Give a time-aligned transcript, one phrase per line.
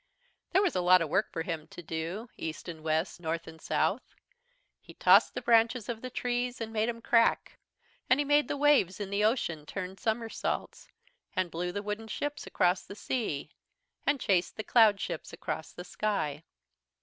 [0.51, 3.69] "There was a lot of work for him to do, east and west, south and
[3.69, 4.01] north.
[4.81, 7.59] He tossed the branches of the trees and made 'em crack,
[8.09, 10.87] and he made the waves in the ocean turn somersaults,
[11.35, 13.51] and blew the wooden ships across the sea,
[14.03, 16.41] and chased the cloud ships across the sky.